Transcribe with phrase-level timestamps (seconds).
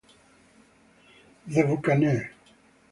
[1.45, 2.33] The Buccaneer